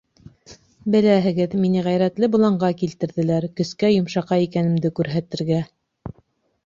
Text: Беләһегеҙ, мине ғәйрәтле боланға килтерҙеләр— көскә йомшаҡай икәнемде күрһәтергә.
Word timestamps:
Беләһегеҙ, 0.95 1.51
мине 1.65 1.83
ғәйрәтле 1.89 2.29
боланға 2.35 2.71
килтерҙеләр— 2.81 3.47
көскә 3.61 3.93
йомшаҡай 3.99 4.49
икәнемде 4.51 4.93
күрһәтергә. 5.01 5.61